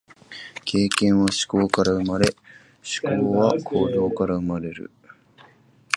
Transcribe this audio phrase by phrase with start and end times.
[0.65, 2.33] 経験は思考から生まれ、
[3.07, 4.89] 思考は行動から生まれる。